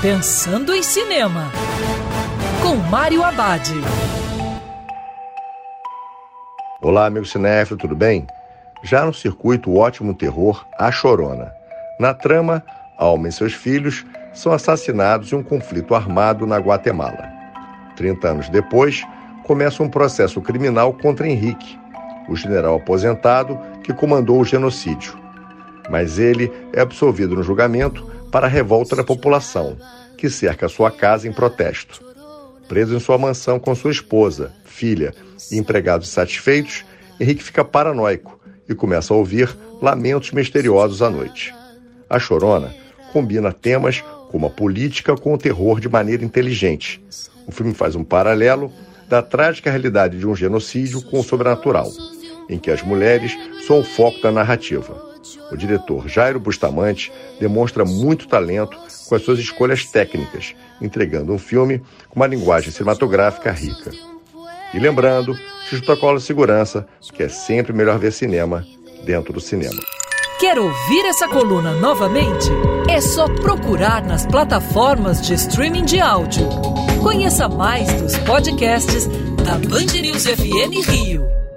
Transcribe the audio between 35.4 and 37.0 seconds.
e empregados satisfeitos,